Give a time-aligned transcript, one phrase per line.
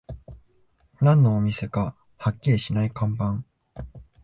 [0.99, 3.43] 何のお店かはっきりしない看板